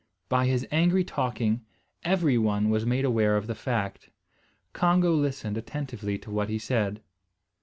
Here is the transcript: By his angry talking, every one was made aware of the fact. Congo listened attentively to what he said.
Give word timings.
By 0.29 0.47
his 0.47 0.67
angry 0.71 1.03
talking, 1.03 1.63
every 2.03 2.35
one 2.35 2.71
was 2.71 2.87
made 2.87 3.05
aware 3.05 3.37
of 3.37 3.45
the 3.45 3.53
fact. 3.53 4.09
Congo 4.73 5.13
listened 5.13 5.57
attentively 5.59 6.17
to 6.17 6.31
what 6.31 6.49
he 6.49 6.57
said. 6.57 7.03